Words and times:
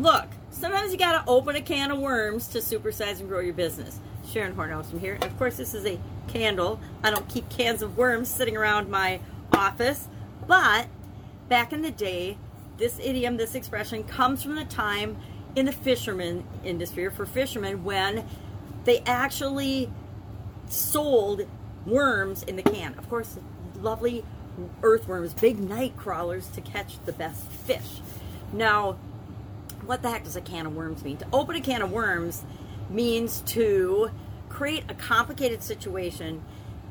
Look, 0.00 0.28
sometimes 0.50 0.92
you 0.92 0.98
got 0.98 1.22
to 1.22 1.30
open 1.30 1.56
a 1.56 1.60
can 1.60 1.90
of 1.90 1.98
worms 1.98 2.48
to 2.48 2.60
supersize 2.60 3.20
and 3.20 3.28
grow 3.28 3.40
your 3.40 3.52
business. 3.52 4.00
Sharon 4.26 4.54
Hornhouse 4.54 4.88
from 4.88 4.98
here. 4.98 5.18
Of 5.20 5.36
course, 5.36 5.58
this 5.58 5.74
is 5.74 5.84
a 5.84 6.00
candle. 6.26 6.80
I 7.02 7.10
don't 7.10 7.28
keep 7.28 7.50
cans 7.50 7.82
of 7.82 7.98
worms 7.98 8.30
sitting 8.30 8.56
around 8.56 8.88
my 8.88 9.20
office. 9.52 10.08
But 10.46 10.88
back 11.50 11.74
in 11.74 11.82
the 11.82 11.90
day, 11.90 12.38
this 12.78 12.98
idiom, 12.98 13.36
this 13.36 13.54
expression 13.54 14.02
comes 14.04 14.42
from 14.42 14.54
the 14.54 14.64
time 14.64 15.18
in 15.54 15.66
the 15.66 15.72
fisherman 15.72 16.44
industry 16.64 17.04
or 17.04 17.10
for 17.10 17.26
fishermen 17.26 17.84
when 17.84 18.26
they 18.84 19.00
actually 19.00 19.92
sold 20.70 21.42
worms 21.84 22.42
in 22.44 22.56
the 22.56 22.62
can. 22.62 22.94
Of 22.96 23.10
course, 23.10 23.36
lovely 23.76 24.24
earthworms, 24.82 25.34
big 25.34 25.58
night 25.58 25.94
crawlers 25.98 26.48
to 26.52 26.62
catch 26.62 27.04
the 27.04 27.12
best 27.12 27.44
fish. 27.48 28.00
Now, 28.54 28.96
what 29.84 30.02
the 30.02 30.10
heck 30.10 30.24
does 30.24 30.36
a 30.36 30.40
can 30.40 30.66
of 30.66 30.74
worms 30.74 31.04
mean? 31.04 31.16
To 31.18 31.26
open 31.32 31.56
a 31.56 31.60
can 31.60 31.82
of 31.82 31.90
worms 31.90 32.44
means 32.88 33.42
to 33.46 34.10
create 34.48 34.84
a 34.88 34.94
complicated 34.94 35.62
situation 35.62 36.42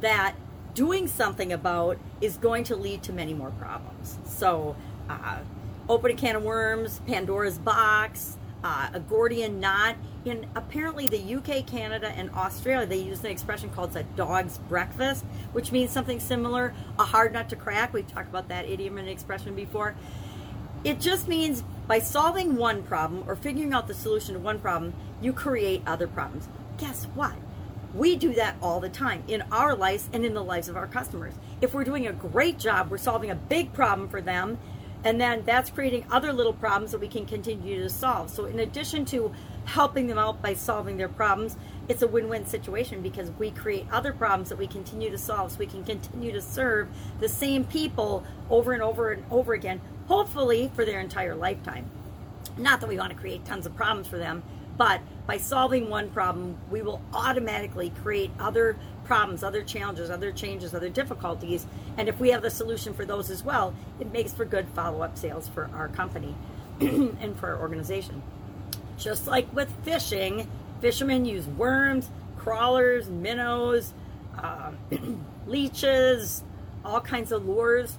that 0.00 0.34
doing 0.74 1.08
something 1.08 1.52
about 1.52 1.98
is 2.20 2.36
going 2.36 2.64
to 2.64 2.76
lead 2.76 3.02
to 3.02 3.12
many 3.12 3.32
more 3.32 3.50
problems. 3.52 4.18
So, 4.26 4.76
uh, 5.08 5.38
open 5.88 6.10
a 6.10 6.14
can 6.14 6.36
of 6.36 6.42
worms, 6.42 7.00
Pandora's 7.06 7.58
box, 7.58 8.36
uh, 8.62 8.88
a 8.92 9.00
Gordian 9.00 9.60
knot. 9.60 9.96
In 10.24 10.46
apparently 10.56 11.06
the 11.06 11.36
UK, 11.36 11.66
Canada, 11.66 12.08
and 12.08 12.30
Australia, 12.32 12.86
they 12.86 12.96
use 12.96 13.20
an 13.20 13.26
expression 13.26 13.70
called 13.70 13.96
a 13.96 14.02
dog's 14.02 14.58
breakfast, 14.58 15.24
which 15.52 15.70
means 15.70 15.90
something 15.90 16.18
similar, 16.18 16.74
a 16.98 17.04
hard 17.04 17.32
nut 17.32 17.48
to 17.50 17.56
crack. 17.56 17.92
We've 17.92 18.06
talked 18.06 18.28
about 18.28 18.48
that 18.48 18.68
idiom 18.68 18.98
and 18.98 19.08
expression 19.08 19.54
before. 19.54 19.94
It 20.84 21.00
just 21.00 21.28
means 21.28 21.62
by 21.86 21.98
solving 21.98 22.56
one 22.56 22.82
problem 22.82 23.24
or 23.26 23.36
figuring 23.36 23.72
out 23.72 23.86
the 23.88 23.94
solution 23.94 24.34
to 24.34 24.40
one 24.40 24.58
problem, 24.58 24.94
you 25.20 25.32
create 25.32 25.82
other 25.86 26.06
problems. 26.06 26.48
Guess 26.78 27.04
what? 27.14 27.34
We 27.94 28.16
do 28.16 28.34
that 28.34 28.56
all 28.60 28.80
the 28.80 28.88
time 28.88 29.22
in 29.26 29.42
our 29.50 29.74
lives 29.74 30.08
and 30.12 30.24
in 30.24 30.34
the 30.34 30.44
lives 30.44 30.68
of 30.68 30.76
our 30.76 30.86
customers. 30.86 31.34
If 31.60 31.72
we're 31.72 31.84
doing 31.84 32.06
a 32.06 32.12
great 32.12 32.58
job, 32.58 32.90
we're 32.90 32.98
solving 32.98 33.30
a 33.30 33.34
big 33.34 33.72
problem 33.72 34.08
for 34.08 34.20
them, 34.20 34.58
and 35.06 35.20
then 35.20 35.44
that's 35.46 35.70
creating 35.70 36.04
other 36.10 36.32
little 36.32 36.52
problems 36.52 36.90
that 36.90 37.00
we 37.00 37.06
can 37.06 37.26
continue 37.26 37.80
to 37.80 37.88
solve. 37.88 38.28
So, 38.28 38.46
in 38.46 38.58
addition 38.58 39.04
to 39.04 39.32
helping 39.64 40.08
them 40.08 40.18
out 40.18 40.42
by 40.42 40.54
solving 40.54 40.96
their 40.96 41.08
problems, 41.08 41.56
it's 41.88 42.02
a 42.02 42.08
win 42.08 42.28
win 42.28 42.44
situation 42.44 43.02
because 43.02 43.30
we 43.38 43.52
create 43.52 43.86
other 43.92 44.12
problems 44.12 44.48
that 44.48 44.58
we 44.58 44.66
continue 44.66 45.08
to 45.08 45.16
solve 45.16 45.52
so 45.52 45.58
we 45.58 45.66
can 45.66 45.84
continue 45.84 46.32
to 46.32 46.42
serve 46.42 46.88
the 47.20 47.28
same 47.28 47.62
people 47.62 48.24
over 48.50 48.72
and 48.72 48.82
over 48.82 49.12
and 49.12 49.22
over 49.30 49.54
again, 49.54 49.80
hopefully 50.08 50.72
for 50.74 50.84
their 50.84 50.98
entire 50.98 51.36
lifetime. 51.36 51.88
Not 52.58 52.80
that 52.80 52.88
we 52.88 52.98
want 52.98 53.12
to 53.12 53.16
create 53.16 53.44
tons 53.44 53.64
of 53.64 53.76
problems 53.76 54.08
for 54.08 54.18
them, 54.18 54.42
but 54.76 55.00
by 55.26 55.38
solving 55.38 55.88
one 55.88 56.10
problem, 56.10 56.56
we 56.70 56.82
will 56.82 57.00
automatically 57.12 57.90
create 58.02 58.30
other 58.38 58.76
problems, 59.04 59.42
other 59.42 59.62
challenges, 59.62 60.10
other 60.10 60.32
changes, 60.32 60.74
other 60.74 60.88
difficulties. 60.88 61.66
And 61.96 62.08
if 62.08 62.18
we 62.20 62.30
have 62.30 62.42
the 62.42 62.50
solution 62.50 62.92
for 62.92 63.04
those 63.04 63.30
as 63.30 63.42
well, 63.42 63.74
it 64.00 64.12
makes 64.12 64.32
for 64.32 64.44
good 64.44 64.68
follow 64.70 65.02
up 65.02 65.16
sales 65.16 65.48
for 65.48 65.70
our 65.74 65.88
company 65.88 66.34
and 66.80 67.38
for 67.38 67.48
our 67.54 67.60
organization. 67.60 68.22
Just 68.98 69.26
like 69.26 69.52
with 69.54 69.72
fishing, 69.84 70.48
fishermen 70.80 71.24
use 71.24 71.46
worms, 71.46 72.10
crawlers, 72.36 73.08
minnows, 73.08 73.92
uh, 74.38 74.72
leeches, 75.46 76.42
all 76.84 77.00
kinds 77.00 77.32
of 77.32 77.46
lures. 77.46 77.96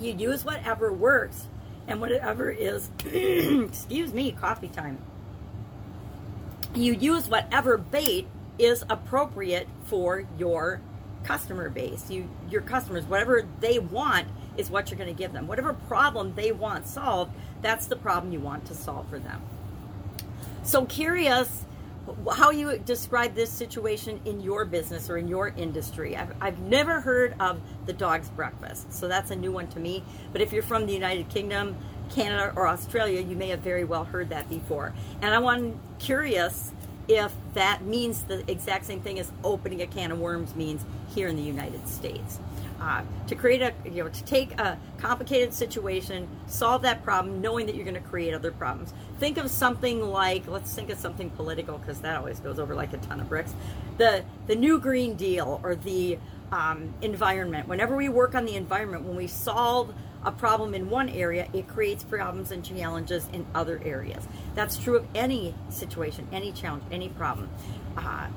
You 0.00 0.12
use 0.14 0.44
whatever 0.44 0.92
works 0.92 1.46
and 1.86 2.00
whatever 2.00 2.50
is, 2.50 2.90
excuse 3.04 4.12
me, 4.12 4.32
coffee 4.32 4.68
time. 4.68 4.98
You 6.74 6.92
use 6.92 7.28
whatever 7.28 7.76
bait 7.76 8.28
is 8.58 8.84
appropriate 8.88 9.68
for 9.84 10.24
your 10.38 10.80
customer 11.24 11.68
base. 11.68 12.10
You, 12.10 12.28
your 12.48 12.62
customers, 12.62 13.04
whatever 13.04 13.46
they 13.60 13.78
want 13.78 14.28
is 14.56 14.70
what 14.70 14.90
you're 14.90 14.98
going 14.98 15.14
to 15.14 15.18
give 15.18 15.32
them. 15.32 15.46
Whatever 15.46 15.72
problem 15.72 16.34
they 16.34 16.52
want 16.52 16.86
solved, 16.86 17.32
that's 17.62 17.86
the 17.86 17.96
problem 17.96 18.32
you 18.32 18.40
want 18.40 18.66
to 18.66 18.74
solve 18.74 19.08
for 19.08 19.18
them. 19.18 19.42
So 20.62 20.84
curious 20.84 21.64
how 22.32 22.50
you 22.50 22.78
describe 22.78 23.34
this 23.34 23.50
situation 23.50 24.20
in 24.24 24.40
your 24.40 24.64
business 24.64 25.10
or 25.10 25.18
in 25.18 25.28
your 25.28 25.48
industry. 25.48 26.16
I've, 26.16 26.34
I've 26.40 26.58
never 26.60 27.00
heard 27.00 27.34
of 27.40 27.60
the 27.86 27.92
dog's 27.92 28.28
breakfast, 28.30 28.92
so 28.92 29.06
that's 29.08 29.30
a 29.30 29.36
new 29.36 29.52
one 29.52 29.68
to 29.68 29.80
me. 29.80 30.02
But 30.32 30.40
if 30.40 30.52
you're 30.52 30.62
from 30.62 30.86
the 30.86 30.92
United 30.92 31.28
Kingdom, 31.28 31.76
Canada, 32.10 32.52
or 32.56 32.68
Australia, 32.68 33.20
you 33.20 33.36
may 33.36 33.48
have 33.48 33.60
very 33.60 33.84
well 33.84 34.04
heard 34.04 34.28
that 34.30 34.48
before. 34.48 34.92
And 35.22 35.34
I'm 35.34 35.80
curious 35.98 36.72
if 37.08 37.34
that 37.54 37.82
means 37.82 38.22
the 38.24 38.48
exact 38.50 38.84
same 38.84 39.00
thing 39.00 39.18
as 39.18 39.32
opening 39.42 39.82
a 39.82 39.86
can 39.86 40.12
of 40.12 40.20
worms 40.20 40.54
means 40.54 40.84
here 41.14 41.28
in 41.28 41.36
the 41.36 41.42
United 41.42 41.88
States. 41.88 42.38
Uh, 42.80 43.02
to 43.26 43.34
create 43.34 43.60
a, 43.60 43.74
you 43.84 44.02
know, 44.02 44.08
to 44.08 44.24
take 44.24 44.58
a 44.58 44.78
complicated 44.96 45.52
situation, 45.52 46.26
solve 46.46 46.80
that 46.80 47.02
problem, 47.04 47.40
knowing 47.42 47.66
that 47.66 47.74
you're 47.74 47.84
going 47.84 47.94
to 47.94 48.08
create 48.08 48.32
other 48.32 48.50
problems. 48.50 48.94
Think 49.18 49.36
of 49.36 49.50
something 49.50 50.00
like, 50.00 50.46
let's 50.46 50.74
think 50.74 50.88
of 50.88 50.98
something 50.98 51.28
political 51.30 51.76
because 51.76 52.00
that 52.00 52.16
always 52.16 52.40
goes 52.40 52.58
over 52.58 52.74
like 52.74 52.94
a 52.94 52.98
ton 52.98 53.20
of 53.20 53.28
bricks. 53.28 53.54
The 53.98 54.24
the 54.46 54.56
New 54.56 54.78
Green 54.80 55.14
Deal 55.14 55.60
or 55.62 55.74
the 55.74 56.18
um, 56.52 56.94
environment. 57.02 57.68
Whenever 57.68 57.96
we 57.96 58.08
work 58.08 58.34
on 58.34 58.44
the 58.44 58.56
environment, 58.56 59.04
when 59.04 59.16
we 59.16 59.26
solve 59.26 59.94
a 60.24 60.32
problem 60.32 60.74
in 60.74 60.90
one 60.90 61.08
area, 61.08 61.48
it 61.52 61.66
creates 61.68 62.04
problems 62.04 62.50
and 62.50 62.64
challenges 62.64 63.26
in 63.32 63.46
other 63.54 63.80
areas. 63.84 64.26
That's 64.54 64.76
true 64.76 64.96
of 64.96 65.06
any 65.14 65.54
situation, 65.70 66.28
any 66.32 66.52
challenge, 66.52 66.84
any 66.90 67.08
problem. 67.08 67.48
Uh, 67.96 68.28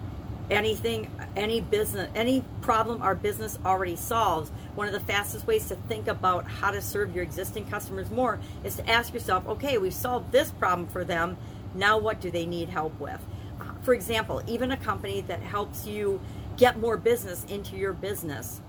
anything, 0.49 1.09
any 1.35 1.61
business, 1.61 2.09
any 2.15 2.43
problem 2.61 3.01
our 3.01 3.15
business 3.15 3.57
already 3.65 3.95
solves, 3.95 4.49
one 4.75 4.87
of 4.87 4.93
the 4.93 4.99
fastest 4.99 5.47
ways 5.47 5.67
to 5.67 5.75
think 5.75 6.07
about 6.07 6.45
how 6.45 6.71
to 6.71 6.81
serve 6.81 7.15
your 7.15 7.23
existing 7.23 7.65
customers 7.67 8.09
more 8.11 8.39
is 8.63 8.75
to 8.75 8.89
ask 8.89 9.13
yourself, 9.13 9.45
okay, 9.47 9.77
we've 9.77 9.93
solved 9.93 10.31
this 10.31 10.51
problem 10.51 10.87
for 10.87 11.03
them. 11.03 11.37
Now, 11.75 11.97
what 11.97 12.21
do 12.21 12.29
they 12.29 12.45
need 12.45 12.69
help 12.69 12.97
with? 12.99 13.19
Uh, 13.59 13.65
for 13.81 13.93
example, 13.93 14.41
even 14.47 14.71
a 14.71 14.77
company 14.77 15.21
that 15.21 15.41
helps 15.41 15.87
you 15.87 16.21
get 16.57 16.79
more 16.79 16.97
business 16.97 17.45
into 17.45 17.75
your 17.75 17.93
business, 17.93 18.61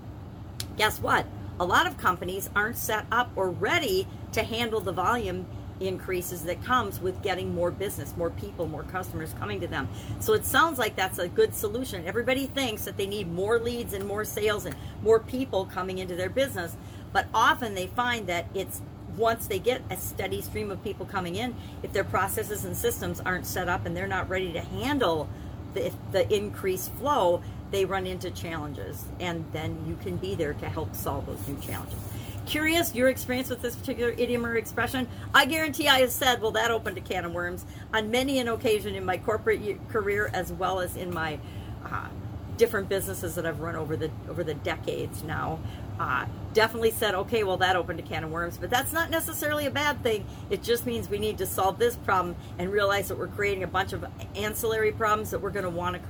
guess 0.77 0.99
what? 0.99 1.25
a 1.59 1.65
lot 1.65 1.87
of 1.87 1.97
companies 1.97 2.49
aren't 2.55 2.77
set 2.77 3.05
up 3.11 3.31
or 3.35 3.49
ready 3.49 4.07
to 4.33 4.43
handle 4.43 4.81
the 4.81 4.91
volume 4.91 5.45
increases 5.79 6.43
that 6.43 6.63
comes 6.63 7.01
with 7.01 7.21
getting 7.21 7.53
more 7.53 7.69
business, 7.69 8.15
more 8.15 8.29
people, 8.29 8.65
more 8.65 8.83
customers 8.83 9.33
coming 9.39 9.59
to 9.59 9.67
them. 9.67 9.89
So 10.19 10.33
it 10.33 10.45
sounds 10.45 10.79
like 10.79 10.95
that's 10.95 11.19
a 11.19 11.27
good 11.27 11.53
solution. 11.53 12.05
Everybody 12.05 12.45
thinks 12.45 12.85
that 12.85 12.95
they 12.95 13.07
need 13.07 13.31
more 13.31 13.59
leads 13.59 13.93
and 13.93 14.05
more 14.05 14.23
sales 14.23 14.65
and 14.65 14.75
more 15.01 15.19
people 15.19 15.65
coming 15.65 15.97
into 15.97 16.15
their 16.15 16.29
business, 16.29 16.75
but 17.11 17.27
often 17.33 17.73
they 17.73 17.87
find 17.87 18.27
that 18.27 18.47
it's 18.53 18.81
once 19.17 19.47
they 19.47 19.59
get 19.59 19.81
a 19.89 19.97
steady 19.97 20.41
stream 20.41 20.71
of 20.71 20.83
people 20.83 21.05
coming 21.05 21.35
in, 21.35 21.55
if 21.83 21.93
their 21.93 22.03
processes 22.03 22.65
and 22.65 22.75
systems 22.75 23.21
aren't 23.21 23.45
set 23.45 23.69
up 23.69 23.85
and 23.85 23.95
they're 23.95 24.07
not 24.07 24.29
ready 24.29 24.51
to 24.53 24.61
handle 24.61 25.29
the, 25.73 25.91
the 26.11 26.33
increased 26.33 26.91
flow, 26.93 27.41
they 27.75 27.83
run 27.83 28.07
into 28.07 28.31
challenges, 28.31 29.03
and 29.19 29.43
then 29.51 29.77
you 29.85 29.97
can 29.97 30.15
be 30.15 30.33
there 30.33 30.53
to 30.53 30.69
help 30.69 30.95
solve 30.95 31.25
those 31.25 31.45
new 31.45 31.59
challenges. 31.59 31.99
Curious 32.45 32.95
your 32.95 33.09
experience 33.09 33.49
with 33.49 33.61
this 33.61 33.75
particular 33.75 34.11
idiom 34.11 34.45
or 34.45 34.55
expression? 34.55 35.07
I 35.33 35.45
guarantee 35.45 35.89
I 35.89 35.99
have 35.99 36.11
said, 36.11 36.41
well, 36.41 36.51
that 36.51 36.71
opened 36.71 36.97
a 36.97 37.01
can 37.01 37.25
of 37.25 37.33
worms 37.33 37.65
on 37.93 38.11
many 38.11 38.39
an 38.39 38.47
occasion 38.47 38.95
in 38.95 39.03
my 39.03 39.17
corporate 39.17 39.89
career 39.89 40.29
as 40.33 40.53
well 40.53 40.79
as 40.79 40.95
in 40.95 41.13
my 41.13 41.37
uh, 41.83 42.07
different 42.55 42.87
businesses 42.87 43.35
that 43.35 43.45
I've 43.45 43.59
run 43.59 43.75
over 43.75 43.97
the 43.97 44.09
over 44.29 44.43
the 44.43 44.53
decades 44.53 45.23
now. 45.23 45.59
Uh, 45.99 46.25
definitely 46.53 46.91
said, 46.91 47.15
okay, 47.15 47.43
well, 47.43 47.57
that 47.57 47.75
opened 47.75 47.99
a 47.99 48.03
can 48.03 48.23
of 48.23 48.31
worms, 48.31 48.57
but 48.57 48.69
that's 48.69 48.93
not 48.93 49.09
necessarily 49.09 49.65
a 49.65 49.71
bad 49.71 50.01
thing. 50.03 50.25
It 50.49 50.63
just 50.63 50.85
means 50.85 51.09
we 51.09 51.19
need 51.19 51.37
to 51.39 51.45
solve 51.45 51.79
this 51.79 51.95
problem 51.95 52.35
and 52.57 52.71
realize 52.71 53.07
that 53.09 53.17
we're 53.17 53.27
creating 53.27 53.63
a 53.63 53.67
bunch 53.67 53.91
of 53.91 54.05
ancillary 54.35 54.91
problems 54.91 55.31
that 55.31 55.39
we're 55.39 55.51
going 55.51 55.63
to 55.63 55.69
want 55.69 55.95
to 55.95 56.01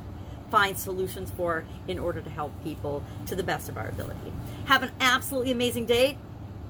find 0.50 0.78
solutions 0.78 1.32
for 1.32 1.66
in 1.88 2.00
order 2.00 2.22
to 2.22 2.30
help 2.30 2.52
people 2.64 3.04
to 3.28 3.36
the 3.36 3.44
best 3.44 3.70
of 3.70 3.78
our 3.78 3.88
ability. 3.88 4.34
Have 4.66 4.84
an 4.84 4.92
absolutely 5.00 5.52
amazing 5.52 5.86
day. 5.86 6.18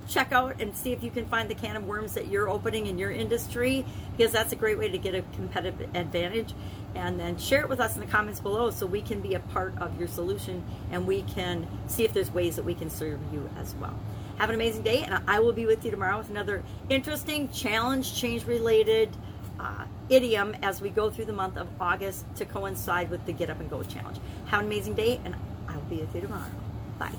Check 0.08 0.32
out 0.32 0.62
and 0.62 0.76
see 0.76 0.92
if 0.92 1.04
you 1.04 1.10
can 1.10 1.26
find 1.26 1.50
the 1.50 1.56
can 1.56 1.76
of 1.76 1.86
worms 1.86 2.14
that 2.14 2.28
you're 2.28 2.48
opening 2.48 2.86
in 2.86 2.98
your 3.00 3.12
industry 3.12 3.86
because 4.16 4.32
that's 4.32 4.54
a 4.54 4.56
great 4.56 4.78
way 4.78 4.88
to 4.88 4.98
get 4.98 5.16
a 5.16 5.24
competitive 5.34 5.90
advantage. 5.96 6.54
And 6.94 7.20
then 7.20 7.38
share 7.38 7.62
it 7.62 7.70
with 7.70 7.80
us 7.80 7.96
in 7.96 8.02
the 8.02 8.08
comments 8.08 8.40
below 8.40 8.70
so 8.70 8.86
we 8.86 9.02
can 9.02 9.20
be 9.20 9.34
a 9.34 9.40
part 9.40 9.74
of 9.80 9.98
your 10.00 10.08
solution 10.08 10.64
and 10.92 11.06
we 11.06 11.24
can 11.24 11.68
see 11.88 12.06
if 12.06 12.14
there's 12.14 12.32
ways 12.32 12.56
that 12.56 12.64
we 12.64 12.76
can 12.76 12.90
serve 12.90 13.20
you 13.34 13.50
as 13.60 13.76
well. 13.76 13.98
Have 14.38 14.50
an 14.50 14.56
amazing 14.56 14.84
day, 14.84 15.02
and 15.02 15.22
I 15.28 15.40
will 15.40 15.54
be 15.54 15.66
with 15.66 15.86
you 15.86 15.92
tomorrow 15.92 16.18
with 16.18 16.30
another 16.30 16.62
interesting 16.90 17.50
challenge, 17.50 18.14
change 18.16 18.46
related 18.46 19.10
uh, 19.60 19.86
idiom 20.10 20.56
as 20.62 20.82
we 20.82 20.90
go 20.90 21.10
through 21.10 21.26
the 21.26 21.34
month 21.34 21.58
of 21.58 21.68
August 21.80 22.26
to 22.36 22.46
coincide 22.46 23.10
with 23.10 23.26
the 23.26 23.34
Get 23.34 23.50
Up 23.50 23.60
and 23.60 23.70
Go 23.70 23.84
challenge. 23.84 24.18
Have 24.48 24.62
an 24.62 24.68
amazing 24.68 24.96
day, 24.96 25.20
and 25.24 25.36
I 25.68 25.76
will 25.76 25.84
be 25.84 25.98
with 25.98 26.14
you 26.16 26.22
tomorrow. 26.22 26.52
Bye. 27.00 27.12